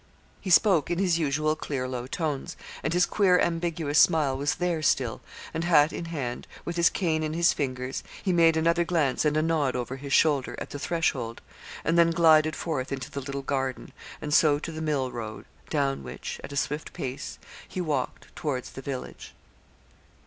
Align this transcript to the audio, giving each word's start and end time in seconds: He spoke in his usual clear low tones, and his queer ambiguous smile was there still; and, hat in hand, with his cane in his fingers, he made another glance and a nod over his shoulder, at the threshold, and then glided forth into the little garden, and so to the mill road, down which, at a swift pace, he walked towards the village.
He 0.41 0.49
spoke 0.49 0.89
in 0.89 0.97
his 0.97 1.19
usual 1.19 1.55
clear 1.55 1.87
low 1.87 2.07
tones, 2.07 2.57
and 2.81 2.91
his 2.91 3.05
queer 3.05 3.39
ambiguous 3.39 3.99
smile 3.99 4.35
was 4.35 4.55
there 4.55 4.81
still; 4.81 5.21
and, 5.53 5.63
hat 5.63 5.93
in 5.93 6.05
hand, 6.05 6.47
with 6.65 6.75
his 6.75 6.89
cane 6.89 7.21
in 7.21 7.33
his 7.33 7.53
fingers, 7.53 8.01
he 8.23 8.33
made 8.33 8.57
another 8.57 8.83
glance 8.83 9.25
and 9.25 9.37
a 9.37 9.43
nod 9.43 9.75
over 9.75 9.97
his 9.97 10.11
shoulder, 10.11 10.55
at 10.57 10.71
the 10.71 10.79
threshold, 10.79 11.39
and 11.85 11.99
then 11.99 12.09
glided 12.09 12.55
forth 12.55 12.91
into 12.91 13.11
the 13.11 13.21
little 13.21 13.43
garden, 13.43 13.91
and 14.19 14.33
so 14.33 14.57
to 14.57 14.71
the 14.71 14.81
mill 14.81 15.11
road, 15.11 15.45
down 15.69 16.01
which, 16.01 16.41
at 16.43 16.51
a 16.51 16.57
swift 16.57 16.93
pace, 16.93 17.37
he 17.67 17.79
walked 17.79 18.35
towards 18.35 18.71
the 18.71 18.81
village. 18.81 19.35